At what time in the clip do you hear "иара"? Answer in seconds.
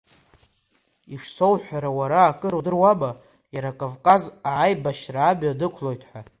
3.55-3.77